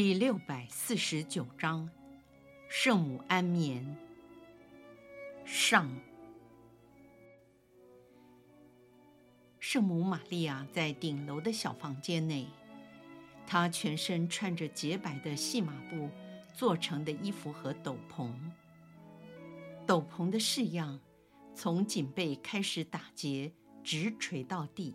[0.00, 1.90] 第六百四十九章，
[2.68, 3.84] 圣母安眠。
[5.44, 5.90] 上，
[9.58, 12.46] 圣母玛利亚在顶楼的小房间内，
[13.44, 16.08] 她全身穿着洁白的细麻布
[16.54, 18.32] 做成的衣服和斗篷，
[19.84, 21.00] 斗篷的式样
[21.56, 24.94] 从颈背开始打结，直垂到地，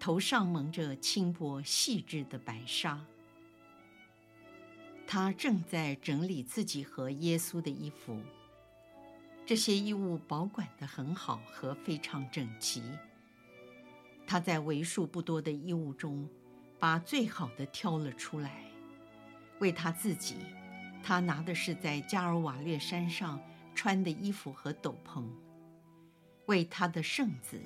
[0.00, 3.04] 头上蒙着轻薄细致的白纱。
[5.06, 8.20] 他正在整理自己和耶稣的衣服，
[9.46, 12.82] 这些衣物保管得很好和非常整齐。
[14.26, 16.28] 他在为数不多的衣物中，
[16.78, 18.64] 把最好的挑了出来。
[19.60, 20.36] 为他自己，
[21.02, 23.40] 他拿的是在加尔瓦略山上
[23.74, 25.22] 穿的衣服和斗篷；
[26.46, 27.60] 为他的圣子，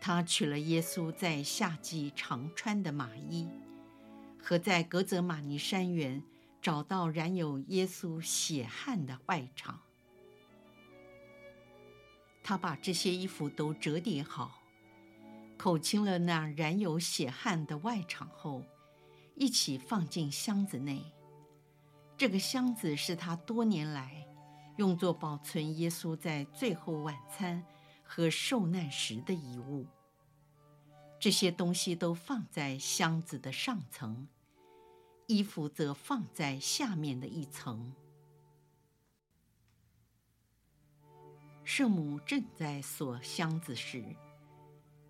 [0.00, 3.48] 他取了耶稣在夏季常穿的麻衣。
[4.40, 6.22] 和在格泽玛尼山园
[6.62, 9.80] 找到染有耶稣血汗的外场，
[12.42, 14.62] 他把这些衣服都折叠好，
[15.56, 18.62] 口清了那染有血汗的外场后，
[19.34, 21.04] 一起放进箱子内。
[22.16, 24.26] 这个箱子是他多年来
[24.76, 27.62] 用作保存耶稣在最后晚餐
[28.02, 29.86] 和受难时的遗物。
[31.20, 34.28] 这些东西都放在箱子的上层，
[35.26, 37.92] 衣服则放在下面的一层。
[41.64, 44.04] 圣母正在锁箱子时，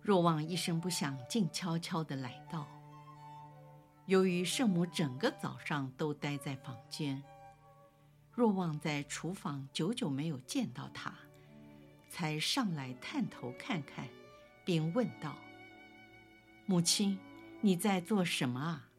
[0.01, 2.67] 若望一声不响，静悄悄地来到。
[4.07, 7.23] 由于圣母整个早上都待在房间，
[8.33, 11.13] 若望在厨房久久没有见到她，
[12.09, 14.07] 才上来探头看看，
[14.65, 15.37] 并问道。
[16.69, 17.17] 母亲，
[17.61, 18.89] 你在做什么啊？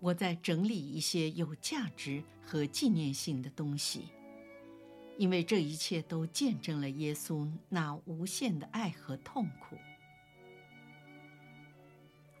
[0.00, 4.08] 我在整理一些有价值和纪念性的东西，
[5.16, 9.78] 因为这一切都见证了耶稣那无限的爱和痛苦。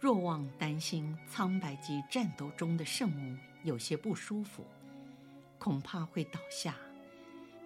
[0.00, 4.66] 若望担心苍白及战斗中的圣母有些不舒服，
[5.60, 6.74] 恐怕会倒下，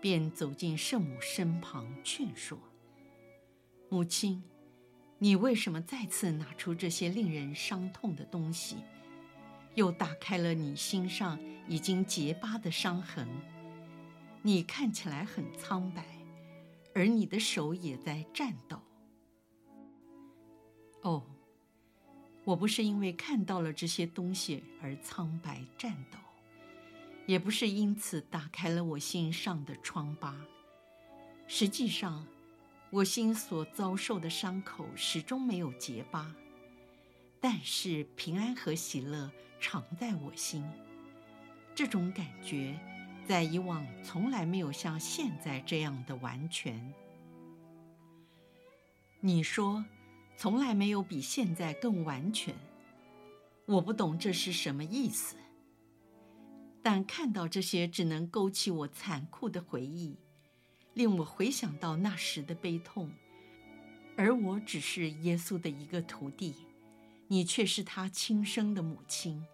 [0.03, 2.59] 便走进圣母身旁劝说
[3.89, 4.45] ：“母亲。”
[5.23, 8.79] 你为什么再次拿出这些令人伤痛的东西，
[9.77, 11.39] 又打开了你心上
[11.69, 13.29] 已经结疤的伤痕？
[14.43, 16.05] 你看起来很苍白，
[16.93, 18.81] 而你的手也在颤抖。
[21.03, 21.23] 哦，
[22.43, 26.19] 我不是因为看到了这些东西而苍白颤抖，
[27.27, 30.35] 也不是因此打开了我心上的疮疤。
[31.47, 32.27] 实际上，
[32.93, 36.31] 我心所遭受的伤口始终没有结疤，
[37.41, 40.63] 但是平安和喜乐常在我心。
[41.75, 42.79] 这种感觉
[43.27, 46.93] 在以往从来没有像现在这样的完全。
[49.21, 49.83] 你说，
[50.37, 52.55] 从来没有比现在更完全。
[53.65, 55.37] 我不懂这是什么意思，
[56.83, 60.19] 但看到这些只能勾起我残酷的回忆。
[60.95, 63.11] 令我回想到那时的悲痛，
[64.17, 66.55] 而我只是耶稣的一个徒弟，
[67.29, 69.45] 你却是他亲生的母亲。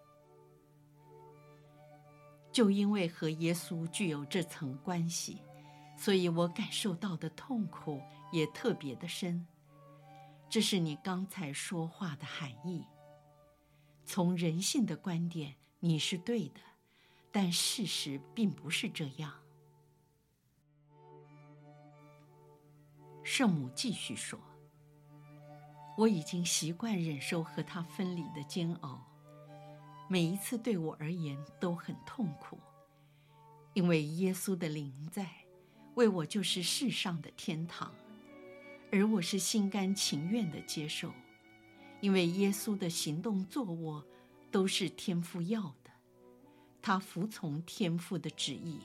[2.51, 5.41] 就因为和耶稣具有这层关系，
[5.95, 8.01] 所以我感受到的痛苦
[8.31, 9.45] 也特别的深。
[10.49, 12.83] 这是你刚才说话的含义。
[14.03, 16.59] 从人性的观点，你是对的，
[17.31, 19.31] 但事实并不是这样。
[23.31, 24.39] 圣母继续说
[25.95, 29.05] ：“我已经习惯忍受和他分离的煎熬，
[30.09, 32.57] 每一次对我而言都很痛苦，
[33.75, 35.29] 因为耶稣的灵在，
[35.93, 37.93] 为我就是世上的天堂，
[38.91, 41.13] 而我是心甘情愿的接受，
[42.01, 44.03] 因为耶稣的行动坐卧
[44.49, 45.91] 都是天父要的，
[46.81, 48.79] 他服从天父的旨意，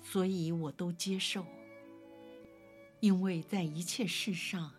[0.00, 1.44] 所以我都接受。”
[3.02, 4.70] 因为在一切事上，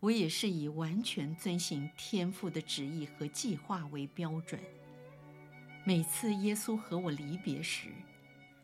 [0.00, 4.58] 我也是以完全遵行天父的旨意和计划为标准。
[5.84, 7.90] 每次耶稣和我离别时，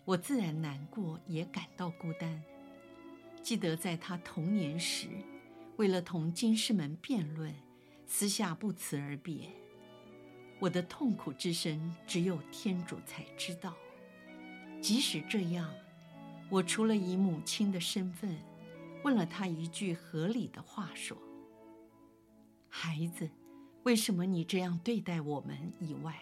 [0.06, 2.43] 我自然难过，也感到孤单。
[3.43, 5.09] 记得在他童年时，
[5.76, 7.55] 为了同经师们辩论，
[8.06, 9.50] 私下不辞而别。
[10.59, 13.75] 我的痛苦之深，只有天主才知道。
[14.81, 15.70] 即使这样，
[16.49, 18.38] 我除了以母亲的身份，
[19.02, 21.16] 问了他一句合理的话说
[22.69, 23.28] ：“孩子，
[23.82, 26.14] 为什么你这样对待我们？”以外。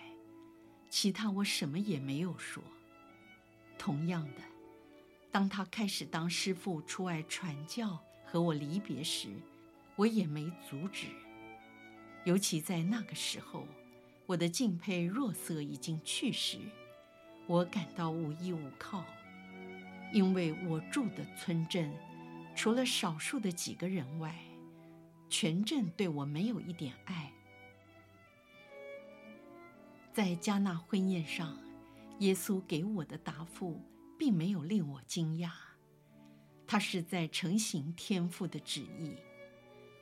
[0.89, 2.63] 其他我什么也没有说。
[3.79, 4.43] 同样的，
[5.31, 9.29] 当他开始当师父出外传教和我离别时，
[9.95, 11.07] 我也没阻止。
[12.25, 13.65] 尤其在那个时候，
[14.27, 16.59] 我的敬佩若瑟已经去世，
[17.47, 19.05] 我感到无依无靠，
[20.13, 21.93] 因为我住的村镇，
[22.61, 24.39] 除了少数的几个人外，
[25.31, 27.33] 全镇对我没有一点爱。
[30.13, 31.57] 在加纳婚宴上，
[32.19, 33.81] 耶稣给我的答复
[34.19, 35.51] 并没有令我惊讶。
[36.67, 39.15] 他是在成行天父的旨意，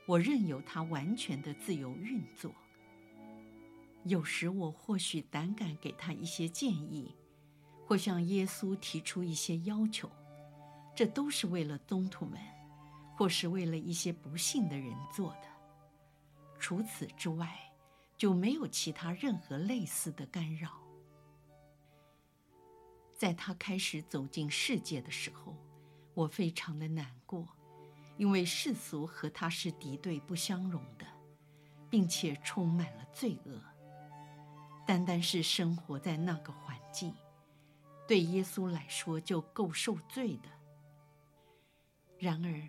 [0.05, 2.53] 我任由他完全的自由运作。
[4.03, 7.15] 有时我或许胆敢给他一些建议，
[7.85, 10.11] 或向耶稣提出一些要求，
[10.95, 12.39] 这都是为了宗徒们，
[13.15, 15.47] 或是为了一些不幸的人做的。
[16.59, 17.57] 除此之外，
[18.17, 20.71] 就没有其他任何类似的干扰。
[23.17, 25.55] 在他开始走进世界的时候，
[26.13, 27.47] 我非常的难过，
[28.17, 31.05] 因为世俗和他是敌对不相容的，
[31.89, 33.61] 并且充满了罪恶。
[34.85, 37.13] 单单是生活在那个环境，
[38.07, 40.49] 对耶稣来说就够受罪的。
[42.19, 42.61] 然而，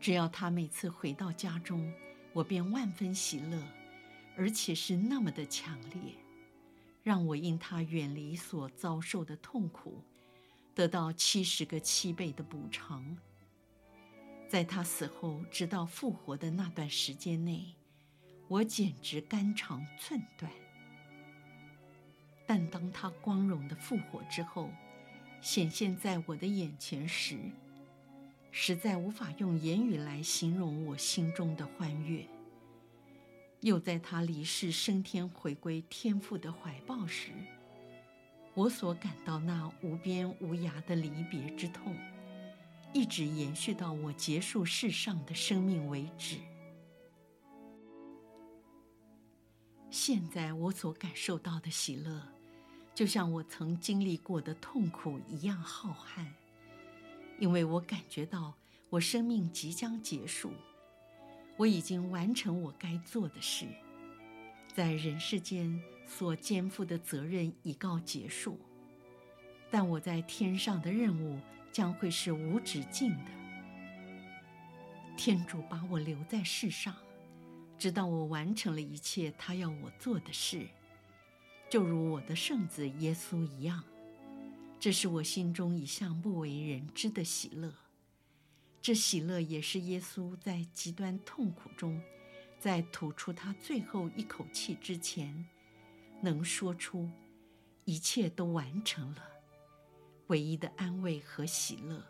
[0.00, 1.92] 只要他每次回到家中，
[2.32, 3.62] 我便万分喜乐。
[4.40, 6.14] 而且是那么的强烈，
[7.02, 10.00] 让我因他远离所遭受的痛苦，
[10.76, 13.16] 得到七十个七倍的补偿。
[14.46, 17.74] 在他死后直到复活的那段时间内，
[18.46, 20.52] 我简直肝肠寸断。
[22.46, 24.70] 但当他光荣的复活之后，
[25.40, 27.40] 显现在我的眼前时，
[28.50, 32.26] 实在无法用言语来形容我心中的欢悦。
[33.60, 37.32] 又在他离世升天回归天父的怀抱时，
[38.54, 41.96] 我所感到那无边无涯的离别之痛，
[42.92, 46.36] 一直延续到我结束世上的生命为止。
[49.90, 52.22] 现在我所感受到的喜乐，
[52.94, 56.26] 就像我曾经历过的痛苦一样浩瀚，
[57.38, 58.54] 因为我感觉到
[58.90, 60.52] 我生命即将结束。
[61.56, 63.66] 我已经完成我该做的事，
[64.74, 68.58] 在人世间所肩负的责任已告结束，
[69.68, 71.40] 但我在天上的任务
[71.72, 73.30] 将会是无止境的。
[75.16, 76.94] 天主把我留在世上，
[77.76, 80.68] 直到我完成了一切他要我做的事，
[81.68, 83.82] 就如我的圣子耶稣一样。
[84.80, 87.74] 这是我心中一向不为人知的喜乐。
[88.80, 92.00] 这喜乐也是耶稣在极端痛苦中，
[92.60, 95.46] 在吐出他最后一口气之前，
[96.22, 97.10] 能说出
[97.84, 99.22] 一切都完成了，
[100.28, 102.02] 唯一的安慰和喜乐。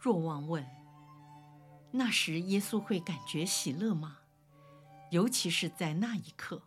[0.00, 0.64] 若望问：
[1.90, 4.18] 那时耶稣会感觉喜乐吗？
[5.10, 6.62] 尤其是在那一刻。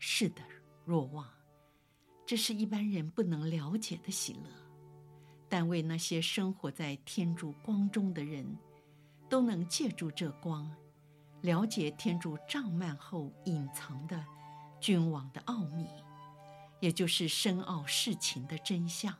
[0.00, 0.42] 是的，
[0.84, 1.28] 若望，
[2.28, 4.50] 这是一般人不能了解的喜乐。
[5.48, 8.46] 但为那些生活在天主光中的人，
[9.30, 10.70] 都能借助这光，
[11.40, 14.22] 了解天主帐幔后隐藏的
[14.78, 15.86] 君王的奥秘，
[16.80, 19.16] 也就是深奥事情的真相。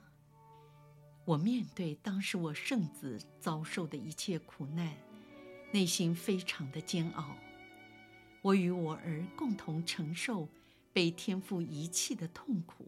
[1.25, 4.95] 我面对当时我圣子遭受的一切苦难，
[5.73, 7.35] 内心非常的煎熬。
[8.43, 10.47] 我与我儿共同承受
[10.93, 12.87] 被天父遗弃的痛苦。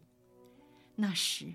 [1.00, 1.54] 那时，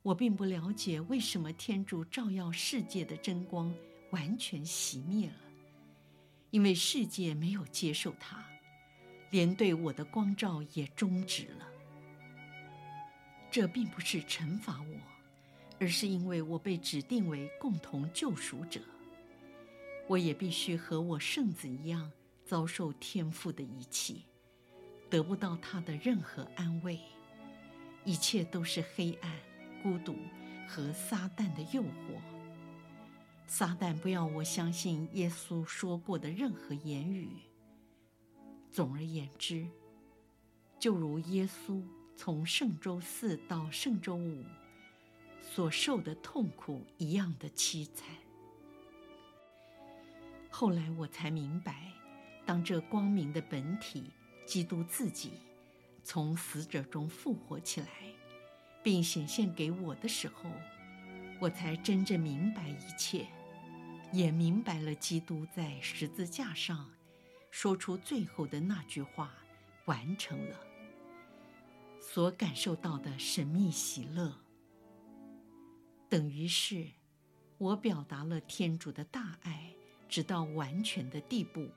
[0.00, 3.74] 我并不了解为什么天主照耀世界的真光
[4.08, 5.36] 完全熄灭了，
[6.50, 8.42] 因为世界没有接受它，
[9.30, 11.68] 连对我的光照也终止了。
[13.50, 14.96] 这并不是惩罚我，
[15.78, 18.80] 而是因为我被指定为共同救赎者，
[20.08, 22.10] 我也必须和我圣子一样
[22.46, 24.24] 遭受天父的遗弃，
[25.10, 26.98] 得不到他的任何安慰，
[28.04, 29.30] 一切都是黑暗。
[29.82, 30.14] 孤独
[30.68, 32.20] 和撒旦的诱惑。
[33.46, 37.30] 撒旦不要我相信耶稣说过的任何言语。
[38.70, 39.66] 总而言之，
[40.78, 41.82] 就如耶稣
[42.14, 44.44] 从圣周四到圣周五
[45.40, 48.06] 所受的痛苦一样的凄惨。
[50.50, 51.90] 后来我才明白，
[52.44, 54.10] 当这光明的本体
[54.44, 55.32] 基督自己
[56.02, 57.88] 从死者中复活起来，
[58.82, 60.50] 并显现给我的时候，
[61.40, 63.26] 我才真正明白一切，
[64.12, 66.90] 也明白了基督在十字架上
[67.50, 69.32] 说出最后的那句话
[69.86, 70.60] ：“完成了。”
[72.00, 74.34] 所感受到的神秘喜乐，
[76.08, 76.88] 等于是
[77.58, 79.72] 我表达了天主的大爱，
[80.08, 81.68] 直到完全的地步。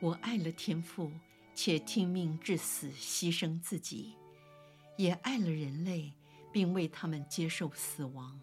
[0.00, 1.10] 我爱了天父，
[1.56, 4.14] 且听命至死，牺牲自己，
[4.98, 6.12] 也爱了人类，
[6.52, 8.38] 并为他们接受死亡。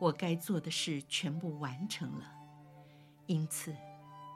[0.00, 2.32] 我该做的事全部完成了。
[3.26, 3.76] 因此，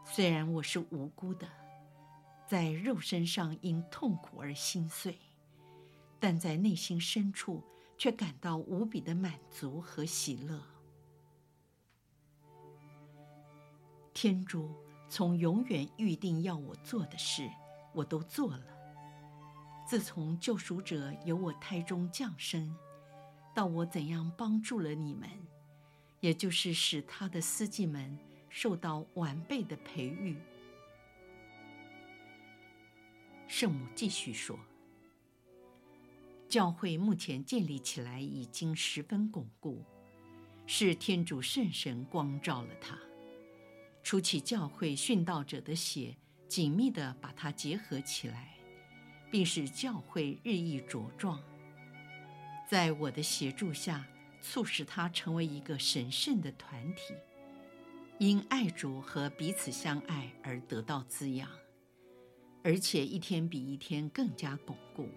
[0.05, 1.49] 虽然我是无辜的，
[2.47, 5.19] 在肉身上因痛苦而心碎，
[6.21, 7.65] 但在内心深处
[7.97, 10.63] 却感到无比的满足和喜乐。
[14.13, 14.71] 天主。
[15.13, 17.51] 从永远预定要我做的事，
[17.93, 18.67] 我都做了。
[19.87, 22.75] 自从救赎者由我胎中降生，
[23.55, 25.29] 到我怎样帮助了你们，
[26.21, 28.17] 也就是使他的司祭们
[28.49, 30.37] 受到完备的培育。
[33.49, 34.57] 圣母继续说
[36.49, 39.83] ：“教会目前建立起来已经十分巩固，
[40.67, 42.97] 是天主圣神光照了他。”
[44.05, 46.17] 初期教会殉道者的血
[46.51, 48.49] 紧密地把它结合起来，
[49.31, 51.41] 并使教会日益茁壮。
[52.69, 54.05] 在我的协助下，
[54.41, 57.15] 促使它成为一个神圣的团体，
[58.19, 61.49] 因爱主和彼此相爱而得到滋养，
[62.65, 65.09] 而且一天比一天更加巩固。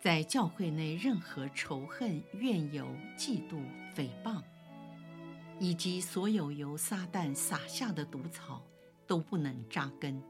[0.00, 2.86] 在教会内，任何仇恨、怨尤、
[3.18, 3.60] 嫉妒、
[3.94, 4.42] 诽谤。
[5.58, 8.62] 以及所有由撒旦撒下的毒草
[9.06, 10.22] 都不能扎根。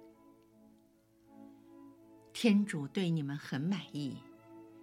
[2.32, 4.18] 天主对你们很满意，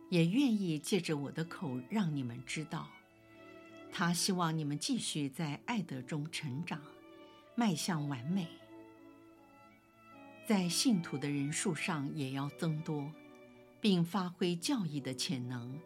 [0.09, 2.89] 也愿意借着我的口让你们知道，
[3.91, 6.81] 他希望你们继续在爱德中成长，
[7.55, 8.47] 迈向完美，
[10.47, 13.11] 在信徒的人数上也要增多，
[13.79, 15.79] 并发挥教义的潜能，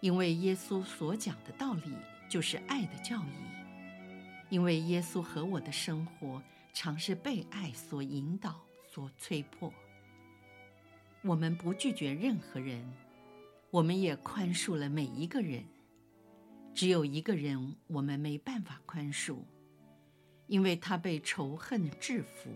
[0.00, 1.92] 因为耶稣所讲的道理
[2.28, 3.56] 就是爱的教义。
[4.48, 6.40] 因为耶稣和我的生活
[6.78, 9.72] 常是被爱所引导、所催迫。
[11.22, 12.86] 我们不拒绝任何人，
[13.70, 15.64] 我们也宽恕了每一个人。
[16.74, 19.38] 只有一个人我们没办法宽恕，
[20.48, 22.50] 因为他被仇恨制服，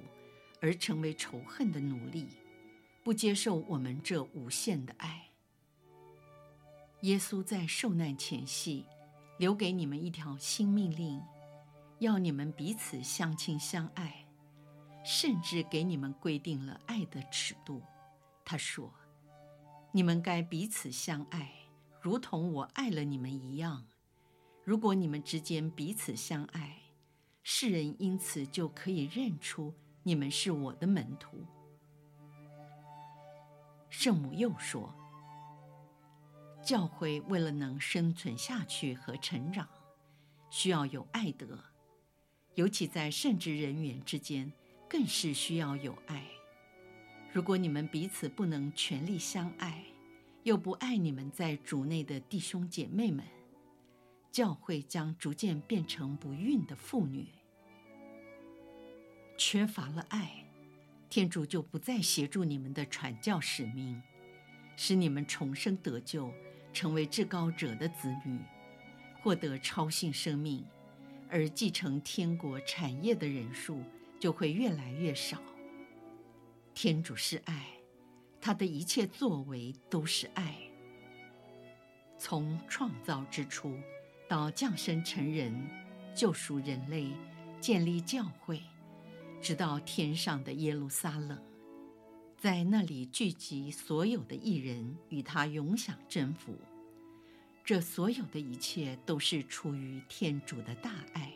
[0.61, 2.27] 而成为仇恨的奴隶，
[3.03, 5.31] 不接受我们这无限的爱。
[7.01, 8.85] 耶稣在受难前夕，
[9.39, 11.23] 留给你们一条新命令。
[12.01, 14.27] 要你们彼此相亲相爱，
[15.05, 17.83] 甚至给你们规定了爱的尺度。
[18.43, 18.91] 他说
[19.93, 21.53] ：“你们该彼此相爱，
[22.01, 23.87] 如同我爱了你们一样。
[24.65, 26.79] 如果你们之间彼此相爱，
[27.43, 31.45] 世人因此就可以认出你们是我的门徒。”
[33.91, 34.95] 圣母又说
[36.65, 39.69] ：“教会为了能生存下去和成长，
[40.49, 41.63] 需要有爱德。”
[42.55, 44.53] 尤其在圣职人员之间，
[44.89, 46.25] 更是需要有爱。
[47.33, 49.85] 如果你们彼此不能全力相爱，
[50.43, 53.25] 又不爱你们在主内的弟兄姐妹们，
[54.33, 57.29] 教会将逐渐变成不孕的妇女。
[59.39, 60.45] 缺乏了爱，
[61.09, 64.03] 天主就不再协助你们的传教使命，
[64.77, 66.33] 使你们重生得救，
[66.73, 68.41] 成为至高者的子女，
[69.23, 70.65] 获得超性生命。
[71.31, 73.83] 而继承天国产业的人数
[74.19, 75.41] 就会越来越少。
[76.75, 77.67] 天主是爱，
[78.41, 80.57] 他的一切作为都是爱。
[82.19, 83.75] 从创造之初
[84.29, 85.55] 到降生成人，
[86.15, 87.09] 救赎人类，
[87.61, 88.61] 建立教会，
[89.41, 91.39] 直到天上的耶路撒冷，
[92.37, 96.55] 在那里聚集所有的义人，与他永享真福。
[97.65, 101.33] 这所有的一切都是出于天主的大爱。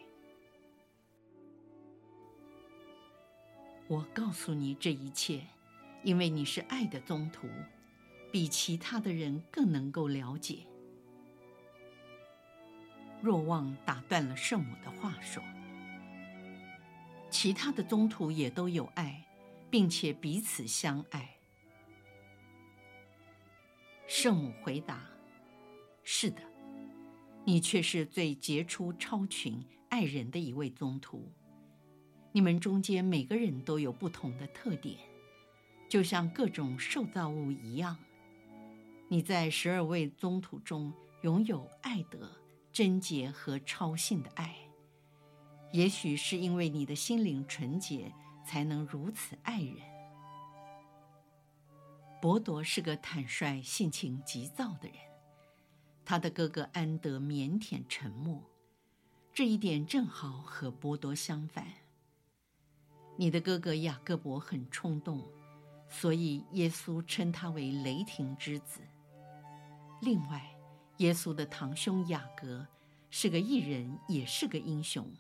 [3.86, 5.46] 我告诉你这一切，
[6.02, 7.46] 因为你是爱的宗徒，
[8.32, 10.60] 比其他的人更能够了解。
[13.22, 15.42] 若望打断了圣母的话说
[17.30, 19.24] ：“其他的宗徒也都有爱，
[19.70, 21.36] 并且彼此相爱。”
[24.06, 25.02] 圣母回答
[26.04, 26.42] ：“是的，
[27.44, 31.32] 你却是最杰出、超群、爱人的一位宗徒。
[32.30, 34.98] 你们中间每个人都有不同的特点，
[35.88, 37.96] 就像各种受造物一样。
[39.08, 40.92] 你在十二位宗徒中
[41.22, 42.30] 拥有爱德、
[42.70, 44.54] 贞洁和超性的爱。
[45.72, 48.12] 也许是因为你的心灵纯洁，
[48.44, 49.76] 才能如此爱人。”
[52.20, 54.96] 伯铎是个坦率、性情急躁的人，
[56.04, 58.42] 他的哥哥安德腼腆沉默，
[59.32, 61.66] 这一点正好和波多相反。
[63.16, 65.22] 你的哥哥雅各伯很冲动，
[65.88, 68.80] 所以耶稣称他为雷霆之子。
[70.02, 70.54] 另外，
[70.98, 72.66] 耶稣的堂兄雅各
[73.10, 75.10] 是个艺人，也是个英雄。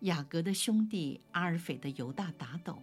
[0.00, 2.78] 雅各的兄弟阿尔斐的犹大打斗。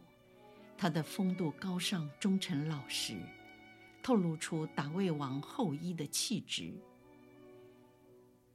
[0.77, 3.17] 他的风度高尚、忠诚老实，
[4.05, 6.71] 透露出大卫王后裔的气质。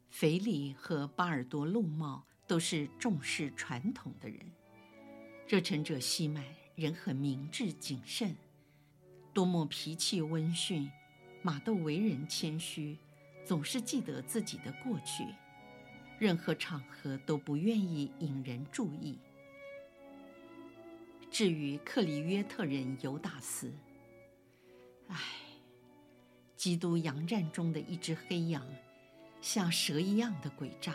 [0.09, 4.39] 腓力和巴尔多禄茂都是重视传统的人。
[5.49, 8.37] 热忱者西麦人很明智谨慎，
[9.35, 10.89] 多么脾气温驯，
[11.43, 12.97] 马窦为人谦虚，
[13.45, 15.25] 总是记得自己的过去，
[16.21, 19.19] 任何场合都不愿意引人注意。
[21.29, 23.73] 至于克里约特人尤达斯，
[25.11, 25.19] 唉，
[26.57, 28.67] 基督羊战中的一只黑羊，
[29.41, 30.95] 像蛇一样的诡诈，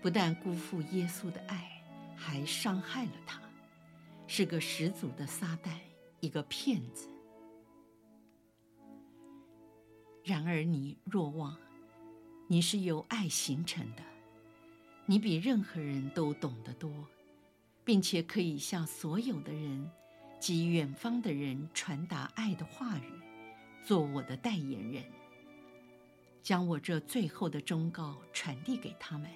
[0.00, 1.82] 不但辜负耶稣的爱，
[2.16, 3.40] 还伤害了他，
[4.26, 5.70] 是个十足的撒旦，
[6.20, 7.08] 一个骗子。
[10.24, 11.56] 然而你若望，
[12.46, 14.02] 你是由爱形成的，
[15.06, 16.90] 你比任何人都懂得多。
[17.84, 19.90] 并且可以向所有的人
[20.42, 23.12] 及远方的人传达爱的话语，
[23.84, 25.04] 做我的代言人，
[26.42, 29.30] 将我这最后的忠告传递给他们，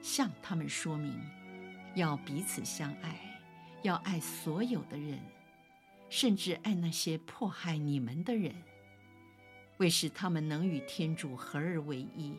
[0.00, 1.12] 向他们说明，
[1.96, 3.18] 要彼此相爱，
[3.82, 5.18] 要爱所有的人，
[6.08, 8.54] 甚至爱那些迫害你们的人，
[9.78, 12.36] 为使他们能与天主合而为一，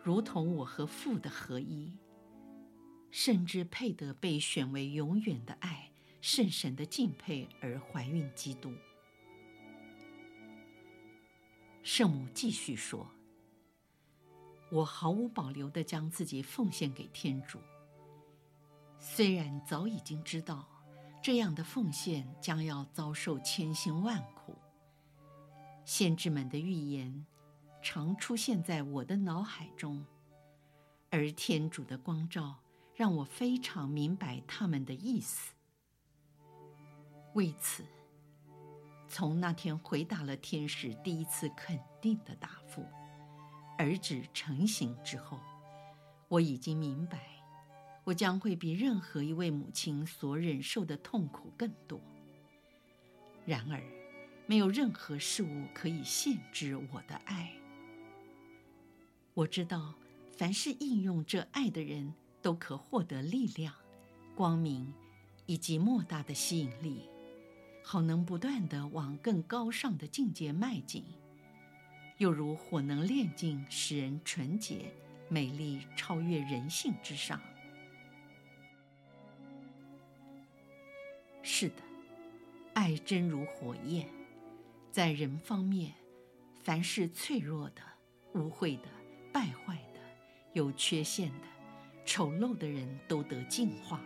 [0.00, 1.92] 如同我和父的合一。
[3.10, 5.90] 甚至配得被选为永远的爱、
[6.28, 8.74] 圣神的敬佩而怀孕基督。
[11.84, 13.08] 圣母继续说
[14.72, 17.60] ：“我毫无保留地将自己奉献给天主，
[18.98, 20.68] 虽然早已经知道
[21.22, 24.56] 这样的奉献将要遭受千辛万苦。
[25.84, 27.24] 先知们的预言
[27.80, 30.04] 常出现在我的脑海中，
[31.08, 32.56] 而天主的光照。”
[32.96, 35.52] 让我非常明白他们的意思。
[37.36, 37.84] 为此，
[39.06, 42.82] 从那天回答了天使第一次肯定的答复，
[43.76, 45.38] 儿子成型之后，
[46.28, 47.20] 我已经明白，
[48.04, 52.00] 我将会比任何一位母亲所忍受的痛苦更多。
[53.44, 53.82] 然而，
[54.46, 57.52] 没有任何事物可以限制我的爱。
[59.34, 59.92] 我知道，
[60.38, 63.74] 凡是应用这爱的人，都可获得力量、
[64.34, 64.90] 光明，
[65.44, 67.10] 以及莫大的吸引力，
[67.88, 71.04] 好能不断地往更高尚的境界迈进。
[72.18, 74.92] 又如火能炼净，使人纯洁、
[75.28, 77.40] 美丽，超越人性之上。
[81.44, 81.74] 是的，
[82.74, 84.08] 爱真如火焰，
[84.90, 85.94] 在人方面，
[86.64, 87.82] 凡是脆弱的、
[88.34, 88.88] 污秽的、
[89.32, 90.00] 败坏的、
[90.54, 91.46] 有缺陷的。
[92.04, 94.00] 丑陋的人都得净化，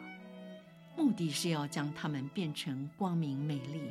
[1.01, 3.91] 目的是要将他们变成光明美丽，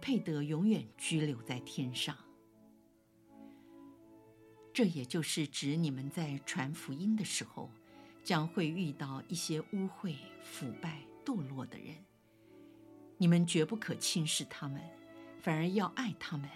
[0.00, 2.16] 配得永远居留在天上。
[4.72, 7.68] 这也就是指你们在传福音的时候，
[8.22, 11.96] 将会遇到一些污秽、腐败、堕落的人，
[13.18, 14.80] 你们绝不可轻视他们，
[15.40, 16.48] 反而要爱他们，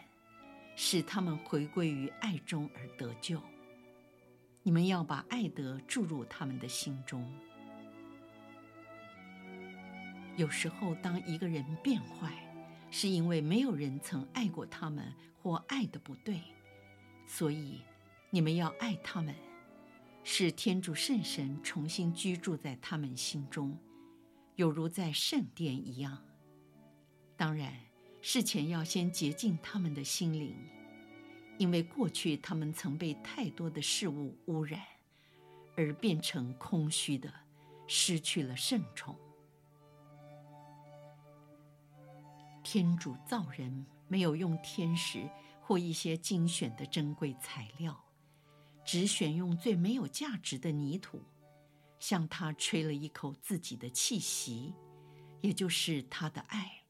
[0.76, 3.42] 使他们回归于爱中而得救。
[4.62, 7.28] 你们要把爱德注入他们的心中。
[10.36, 12.32] 有时候，当一个人变坏，
[12.90, 15.12] 是因为没有人曾爱过他们，
[15.42, 16.40] 或爱的不对，
[17.26, 17.82] 所以
[18.30, 19.34] 你们要爱他们，
[20.24, 23.76] 使天主圣神重新居住在他们心中，
[24.56, 26.18] 有如在圣殿一样。
[27.36, 27.74] 当然，
[28.22, 30.54] 事前要先洁净他们的心灵。
[31.58, 34.80] 因为过去他们曾被太多的事物污染，
[35.76, 37.30] 而变成空虚的，
[37.86, 39.14] 失去了圣宠。
[42.72, 45.28] 天主造人没有用天使
[45.60, 48.00] 或一些精选的珍贵材料，
[48.84, 51.20] 只选用最没有价值的泥土，
[51.98, 54.72] 向他吹了一口自己的气息，
[55.40, 56.84] 也就是他的爱，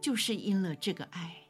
[0.00, 1.42] 就是因了这个爱，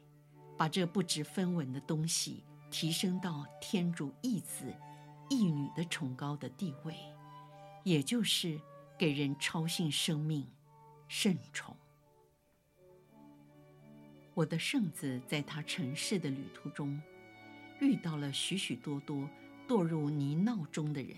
[0.57, 4.75] 把这不值分文的东西提升到天主义子、
[5.29, 6.97] 义女的崇高的地位，
[7.85, 8.59] 也就是
[8.99, 10.45] 给人超性生命，
[11.07, 11.73] 圣宠。
[14.37, 17.01] 我的圣子在他尘世的旅途中，
[17.81, 19.27] 遇到了许许多多
[19.67, 21.17] 堕入泥淖中的人。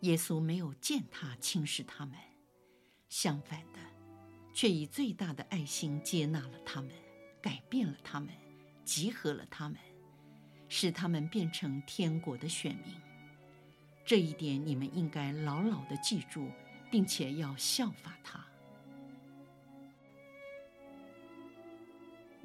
[0.00, 2.14] 耶稣没有践踏轻视他们，
[3.08, 3.78] 相反的，
[4.52, 6.90] 却以最大的爱心接纳了他们，
[7.40, 8.28] 改变了他们，
[8.84, 9.78] 集合了他们，
[10.68, 12.94] 使他们变成天国的选民。
[14.04, 16.50] 这一点你们应该牢牢地记住，
[16.90, 18.45] 并且要效法他。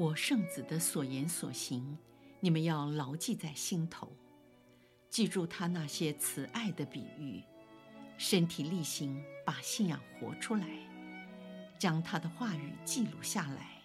[0.02, 1.96] 我圣子的所言所行，
[2.40, 4.12] 你们要牢记在心头，
[5.12, 7.44] 记住他那些慈爱的比喻，
[8.18, 10.68] 身体力行把信仰活出来，
[11.78, 13.80] 将他的话语记录下来，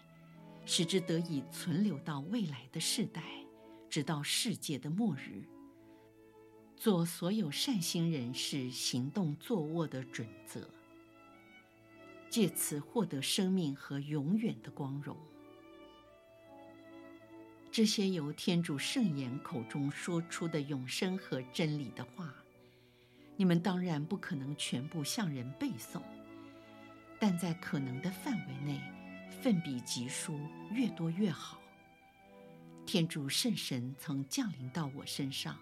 [0.64, 3.22] 使之得以存留到未来的世代，
[3.90, 5.44] 直到世界的末日，
[6.78, 10.66] 做所有善心人士行动坐卧的准则，
[12.30, 15.14] 借此获得生命和永远的光荣。
[17.76, 22.34] 这些由天主圣言口中说出的永生和真理的话，
[23.36, 26.00] 你们当然不可能全部向人背诵，
[27.20, 28.80] 但在可能的范围内，
[29.42, 30.40] 奋笔疾书，
[30.72, 31.60] 越多越好。
[32.86, 35.58] 天主圣神曾降临到我身上，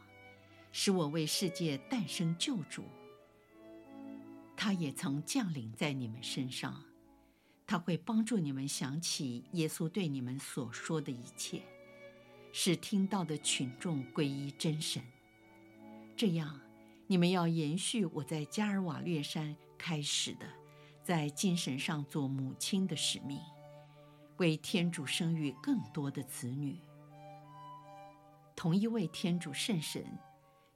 [0.71, 2.85] 使我为世界诞生救主。
[4.55, 6.81] 他也曾降临在你们身上，
[7.67, 11.61] 他会帮助你们想起耶稣对你们所说的一切。
[12.57, 15.03] 使听到的群众皈依真神，
[16.17, 16.61] 这样，
[17.09, 20.47] 你们要延续我在加尔瓦略山开始的，
[21.03, 23.41] 在精神上做母亲的使命，
[24.37, 26.79] 为天主生育更多的子女。
[28.55, 30.07] 同一位天主圣神，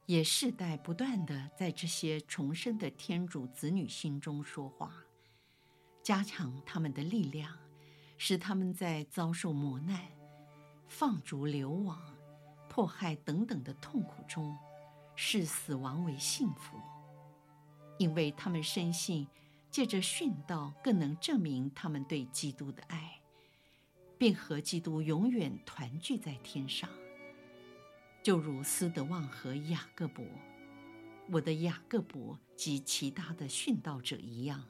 [0.07, 4.93] 也世代不断的在这些重生的天主子女心中说话，
[6.03, 7.57] 加强他们的力量，
[8.17, 10.18] 使他们在遭受磨难。
[10.88, 12.01] 放逐、流亡、
[12.68, 14.57] 迫害等等的痛苦中，
[15.14, 16.77] 视死亡为幸福，
[17.98, 19.29] 因为他们深信，
[19.70, 23.20] 借着殉道更能证明他们对基督的爱，
[24.16, 26.88] 并和基督永远团聚在天上。
[28.22, 30.24] 就如斯德旺和雅各伯，
[31.31, 34.64] 我的雅各伯及其他的殉道者一样。